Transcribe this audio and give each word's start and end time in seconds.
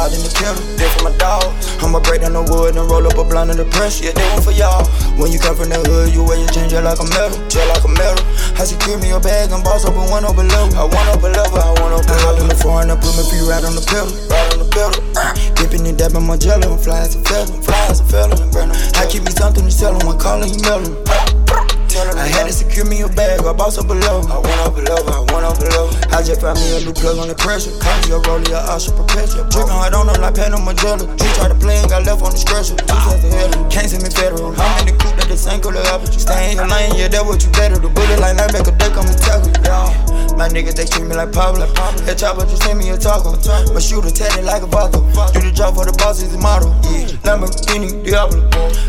dog 0.00 0.16
in 0.16 0.22
the 0.24 0.32
for 0.96 1.04
my 1.04 1.16
dog. 1.18 1.44
I'ma 1.82 2.00
break 2.00 2.22
down 2.22 2.32
the 2.32 2.42
wood 2.42 2.76
and 2.76 2.88
roll 2.90 3.06
up 3.06 3.18
a 3.18 3.24
blunt 3.24 3.52
the 3.52 3.64
pressure. 3.64 4.04
Yeah, 4.04 4.12
this 4.12 4.32
one 4.32 4.42
for 4.42 4.52
y'all. 4.52 4.84
When 5.20 5.32
you 5.32 5.38
come 5.38 5.56
from 5.56 5.68
the 5.68 5.80
hood, 5.84 6.14
you 6.14 6.24
wear 6.24 6.38
your 6.38 6.48
just 6.48 6.72
like 6.72 6.98
a 6.98 7.06
medal, 7.12 7.36
just 7.48 7.66
like 7.68 7.84
a 7.84 7.90
medal. 7.90 8.24
I 8.60 8.64
secure 8.64 8.98
me 8.98 9.08
a 9.10 9.18
bag 9.18 9.52
and 9.52 9.64
boss 9.64 9.86
up 9.86 9.96
and 9.96 10.10
one 10.10 10.22
a 10.22 10.28
level. 10.36 10.76
I 10.76 10.84
want 10.84 11.08
up 11.08 11.24
a 11.24 11.32
level, 11.32 11.56
I 11.56 11.72
want 11.80 11.96
up 11.96 12.04
a. 12.04 12.12
I 12.12 12.44
in 12.44 12.48
the 12.52 12.54
foreign 12.60 12.90
and 12.92 13.00
put 13.00 13.16
my 13.16 13.24
feet 13.24 13.48
right 13.48 13.64
on 13.64 13.72
the 13.72 13.80
pedal, 13.80 14.12
right 14.28 14.52
on 14.52 14.60
the 14.60 14.68
pedal. 14.68 15.00
Uh, 15.16 15.32
dipping 15.56 15.88
and 15.88 15.96
dabbing 15.96 16.28
my 16.28 16.36
jello 16.36 16.76
and 16.76 16.80
fly 16.84 17.00
as 17.00 17.16
a 17.16 17.24
feather, 17.24 17.56
fly 17.64 17.88
as 17.88 18.00
a 18.00 18.04
feather. 18.04 18.36
I 19.00 19.08
keep 19.08 19.24
me 19.24 19.32
something 19.32 19.64
to 19.64 19.72
sell 19.72 19.96
'em 19.96 20.04
when 20.04 20.20
calling 20.20 20.52
you 20.52 20.60
melon. 20.60 20.92
I 22.20 22.28
had 22.28 22.46
to 22.46 22.52
secure 22.52 22.84
me 22.84 23.00
a 23.00 23.08
bag, 23.08 23.40
I 23.40 23.52
boss 23.56 23.78
up 23.78 23.88
below. 23.88 24.20
I 24.28 24.38
went 24.38 24.60
up 24.60 24.76
below, 24.76 25.00
I 25.08 25.20
went 25.32 25.44
up 25.48 25.56
below. 25.56 25.88
I 26.12 26.20
just 26.20 26.44
found 26.44 26.60
me 26.60 26.76
a 26.76 26.84
new 26.84 26.92
plug 26.92 27.16
on 27.16 27.28
the 27.28 27.34
pressure. 27.34 27.72
Call 27.80 27.96
me 28.04 28.12
a 28.12 28.20
rollie, 28.28 28.52
a 28.52 28.60
usher, 28.76 28.92
perpetual. 28.92 29.48
Drinking 29.48 29.72
hard 29.72 29.94
on 29.94 30.06
them 30.06 30.20
like 30.20 30.36
Panama 30.36 30.76
Magellan. 30.76 31.08
He 31.16 31.26
tried 31.32 31.48
to 31.48 31.56
play 31.56 31.80
and 31.80 31.88
got 31.88 32.04
left 32.04 32.20
on 32.20 32.36
the 32.36 32.40
stretcher. 32.40 32.76
Two 32.76 33.00
sets 33.08 33.24
of 33.24 33.32
hell, 33.32 33.52
can't 33.72 33.88
send 33.88 34.04
me 34.04 34.10
federal. 34.12 34.52
I'm 34.52 34.84
in 34.84 34.92
the 34.92 34.94
coupe 35.00 35.16
that 35.16 35.28
the 35.32 35.36
color 35.72 35.86
opposite. 35.94 36.20
Stay 36.20 36.50
in 36.50 36.56
your 36.56 36.66
lane, 36.66 36.94
yeah, 36.96 37.08
that 37.08 37.24
what 37.24 37.42
you 37.42 37.50
better. 37.52 37.78
The 37.78 37.88
bullet 37.88 38.18
like 38.18 38.36
linebacker, 38.36 38.74
they 38.78 38.90
come 38.90 39.06
and 39.06 39.18
tackle. 39.18 39.50
Yeah. 39.62 40.36
My 40.36 40.48
niggas, 40.48 40.74
they 40.74 40.86
treat 40.86 41.06
me 41.06 41.14
like 41.14 41.32
Pablo. 41.32 41.66
That 42.06 42.18
chopper 42.18 42.46
just 42.46 42.62
send 42.62 42.78
me 42.78 42.90
a 42.90 42.96
taco. 42.96 43.36
My 43.72 43.80
shooter 43.80 44.10
tatted 44.10 44.44
like 44.44 44.62
a 44.62 44.66
vodka. 44.66 44.98
Do 45.32 45.40
the 45.40 45.52
job 45.52 45.74
for 45.74 45.84
the 45.84 45.92
boss, 45.92 46.22
is 46.22 46.32
the 46.32 46.38
model. 46.38 46.70
Yeah. 46.90 47.06
Lamborghini 47.26 48.02
Diablo. 48.04 48.42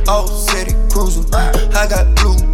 Old 0.08 0.30
city 0.30 0.74
cruiser. 0.90 1.24
I 1.76 1.88
got 1.88 2.16
blue 2.16 2.51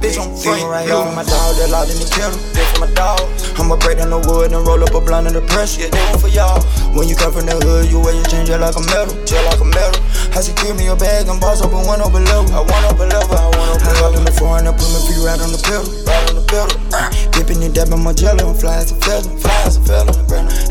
bitch, 0.00 0.18
I'm 0.18 0.30
free 0.34 0.62
right 0.64 0.86
here 0.86 0.98
for 0.98 1.14
my 1.14 1.26
dog 1.26 1.54
that 1.58 1.70
locked 1.70 1.90
in 1.90 1.98
the. 1.98 2.08
This 2.54 2.66
for 2.72 2.86
my 2.86 2.90
dog. 2.94 3.20
I'ma 3.58 3.76
break 3.76 3.98
down 3.98 4.10
the 4.10 4.22
wood 4.22 4.52
and 4.52 4.64
roll 4.66 4.82
up 4.82 4.94
a 4.94 5.00
blunt 5.00 5.30
the 5.30 5.42
pressure. 5.42 5.86
Yeah, 5.86 5.90
this 5.90 6.04
one 6.10 6.20
for 6.22 6.30
y'all. 6.30 6.62
When 6.94 7.08
you 7.10 7.16
come 7.18 7.32
from 7.34 7.46
the 7.46 7.58
hood, 7.58 7.90
you 7.90 7.98
wear 8.00 8.14
your 8.14 8.24
just 8.24 8.48
like 8.48 8.76
a 8.78 8.82
medal, 8.90 9.14
just 9.26 9.44
like 9.44 9.60
a 9.60 9.66
medal. 9.66 10.00
I 10.34 10.40
secure 10.40 10.74
me 10.74 10.86
a 10.88 10.96
bag 10.96 11.26
and 11.26 11.40
boss 11.40 11.60
up 11.60 11.74
and 11.74 11.84
one 11.86 12.00
a 12.00 12.06
level. 12.06 12.50
I 12.54 12.62
want 12.62 12.84
up 12.86 12.98
a 12.98 13.06
level, 13.06 13.34
I 13.34 13.46
want 13.50 13.70
up 13.74 13.82
a 13.82 13.90
level. 13.98 14.14
I 14.14 14.18
in 14.18 14.24
the 14.24 14.34
foreign 14.38 14.66
and 14.66 14.76
put 14.78 14.88
my 14.94 15.00
feet 15.04 15.20
right 15.26 15.40
on 15.42 15.50
the 15.50 15.60
pedal, 15.60 15.86
right 16.06 16.24
on 16.30 16.34
the 16.38 16.44
pedal. 16.46 16.70
Uh, 16.94 17.10
dipping 17.34 17.62
and 17.66 17.74
dabbing 17.74 18.02
my 18.02 18.14
jello 18.14 18.50
and 18.50 18.58
fly 18.58 18.78
as 18.78 18.94
a 18.94 18.96
feather, 19.02 19.30
fly 19.42 19.58
as 19.66 19.76
a 19.76 19.82
feather. 19.82 20.14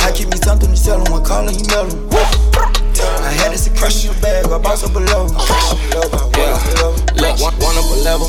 I 0.04 0.12
keep 0.16 0.32
me 0.32 0.38
something 0.40 0.72
to 0.72 0.80
sell 0.80 1.04
'em 1.04 1.12
when 1.12 1.24
calling 1.24 1.56
you 1.60 1.68
melon. 1.68 2.08
I 3.28 3.32
had 3.36 3.52
to 3.52 3.58
secure 3.60 3.92
me 3.92 4.08
a 4.08 4.22
bag, 4.22 4.48
I 4.48 4.58
boss 4.58 4.84
up 4.84 4.94
below. 4.94 5.28
Yeah. 6.38 6.47
One, 7.48 7.56
one 7.64 7.80
up 7.80 7.88
a 7.88 7.98
level. 8.04 8.28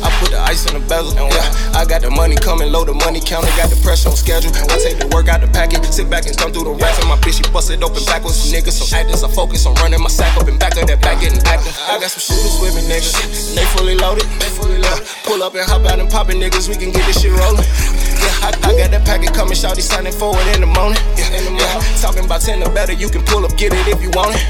I 0.00 0.08
put 0.24 0.32
the 0.32 0.40
ice 0.40 0.64
in 0.64 0.72
the 0.72 0.80
bezel. 0.88 1.12
Yeah, 1.12 1.76
I 1.76 1.84
got 1.84 2.00
the 2.00 2.08
money 2.08 2.32
coming, 2.32 2.72
load 2.72 2.88
the 2.88 2.96
money 2.96 3.20
counter, 3.20 3.52
got 3.60 3.68
the 3.68 3.76
pressure 3.84 4.08
on 4.08 4.16
schedule. 4.16 4.56
I 4.72 4.80
take 4.80 4.96
the 4.96 5.04
work 5.12 5.28
out 5.28 5.44
the 5.44 5.48
packet, 5.52 5.84
sit 5.92 6.08
back 6.08 6.24
and 6.24 6.32
thumb 6.32 6.48
through 6.48 6.72
the 6.72 6.74
racks. 6.80 6.96
And 6.96 7.08
my 7.12 7.20
bitch, 7.20 7.44
she 7.44 7.44
bust 7.52 7.68
it 7.68 7.84
open 7.84 8.00
backwards. 8.08 8.40
Some 8.40 8.56
niggas, 8.56 8.80
some 8.80 8.88
actors, 8.96 9.20
I 9.20 9.28
focus 9.28 9.68
on 9.68 9.76
running 9.84 10.00
my 10.00 10.08
sack 10.08 10.32
up 10.40 10.48
and 10.48 10.56
back 10.56 10.80
of 10.80 10.88
that 10.88 11.04
back 11.04 11.20
getting 11.20 11.44
active. 11.44 11.76
I 11.84 12.00
got 12.00 12.08
some 12.08 12.24
shooters 12.24 12.56
with 12.56 12.72
me, 12.72 12.88
niggas. 12.88 13.52
They 13.52 13.68
fully 13.76 14.00
loaded. 14.00 14.24
They 14.40 14.48
fully 14.48 14.80
loaded. 14.80 15.04
Pull 15.28 15.44
up 15.44 15.52
and 15.52 15.68
hop 15.68 15.84
out 15.84 16.00
and 16.00 16.08
poppin' 16.08 16.40
niggas, 16.40 16.64
we 16.72 16.80
can 16.80 16.88
get 16.88 17.04
this 17.04 17.20
shit 17.20 17.36
rolling. 17.36 17.68
Yeah, 17.68 18.48
I, 18.48 18.50
I 18.64 18.72
got 18.80 18.96
that 18.96 19.04
packet 19.04 19.36
coming, 19.36 19.60
shawty 19.60 19.84
signing 19.84 20.16
forward 20.16 20.40
in 20.56 20.64
the 20.64 20.70
morning. 20.72 21.00
Yeah, 21.20 21.36
in 21.36 21.44
the 21.44 21.52
morning. 21.52 21.84
Talking 22.00 22.24
about 22.24 22.40
10 22.40 22.64
or 22.64 22.72
better, 22.72 22.96
you 22.96 23.12
can 23.12 23.20
pull 23.28 23.44
up, 23.44 23.52
get 23.60 23.76
it 23.76 23.84
if 23.92 24.00
you 24.00 24.08
want 24.16 24.32
it. 24.32 24.40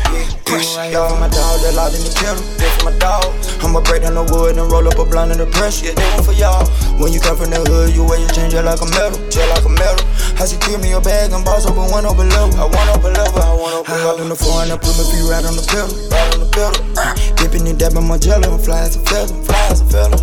Push. 0.47 0.64
For 0.75 0.83
my 0.83 1.31
dog 1.31 1.63
that 1.63 1.79
locked 1.79 1.95
in 1.95 2.03
the 2.03 2.11
kennel. 2.11 2.43
This 2.59 2.67
for 2.83 2.91
my 2.91 2.99
dog. 2.99 3.31
I'ma 3.63 3.79
break 3.87 4.03
down 4.03 4.19
the 4.19 4.27
wood 4.27 4.59
and 4.59 4.67
roll 4.67 4.83
up 4.91 4.99
a 4.99 5.07
blunt 5.07 5.31
of 5.31 5.39
the 5.39 5.47
pressure. 5.47 5.87
Yeah, 5.87 5.95
this 5.95 6.11
one 6.19 6.27
for 6.27 6.35
y'all. 6.35 6.67
When 6.99 7.15
you 7.15 7.23
come 7.23 7.39
from 7.39 7.55
the 7.55 7.63
hood, 7.63 7.95
you 7.95 8.03
wear 8.03 8.19
your 8.19 8.27
just 8.27 8.59
like 8.59 8.83
a 8.83 8.89
medal, 8.91 9.15
just 9.31 9.47
like 9.55 9.63
a 9.63 9.71
medal. 9.71 10.03
I 10.35 10.51
secure 10.51 10.83
me 10.83 10.91
a 10.91 10.99
bag 10.99 11.31
and 11.31 11.47
boss 11.47 11.63
up 11.71 11.79
and 11.79 11.87
one 11.95 12.03
up 12.03 12.19
a 12.19 12.27
level. 12.27 12.59
I 12.59 12.67
want 12.67 12.91
up 12.91 13.07
a 13.07 13.11
level, 13.15 13.39
I 13.39 13.55
want 13.55 13.75
up 13.79 13.87
a 13.87 13.95
level. 13.95 14.03
I 14.03 14.03
hop 14.03 14.19
in 14.19 14.27
the 14.27 14.35
foreign 14.35 14.75
and 14.75 14.83
put 14.83 14.99
my 14.99 15.07
feet 15.07 15.23
right 15.31 15.47
on 15.47 15.55
the 15.55 15.63
pedal, 15.63 15.95
right 16.11 16.31
on 16.35 16.41
the 16.43 16.51
pedal. 16.51 16.75
Uh, 16.99 17.15
dipping 17.39 17.71
and 17.71 17.79
dabbing 17.79 18.11
my 18.11 18.19
jello 18.19 18.51
and 18.51 18.59
fly 18.59 18.83
as 18.83 18.99
a 18.99 19.03
feather, 19.07 19.39
fly 19.47 19.63
as 19.71 19.79
a 19.79 19.87
feather. 19.87 20.19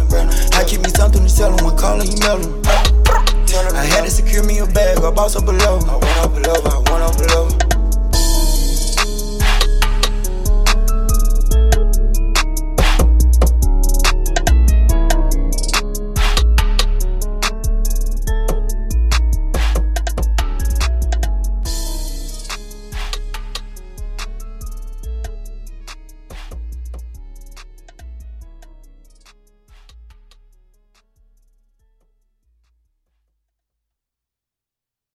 I 0.60 0.68
keep 0.68 0.84
me 0.84 0.92
something 0.92 1.24
to 1.24 1.32
sell 1.32 1.56
'em 1.56 1.64
when 1.64 1.80
calling 1.80 2.12
you 2.12 2.20
melon. 2.28 2.52
I 3.72 3.88
had 3.88 4.04
to 4.04 4.12
secure 4.12 4.44
me 4.44 4.60
a 4.60 4.68
bag, 4.68 5.00
I 5.00 5.16
boss 5.16 5.40
up 5.40 5.48
below. 5.48 5.80
I 5.88 5.96
went 5.96 6.20
up 6.20 6.36
below, 6.36 6.60
I 6.68 7.71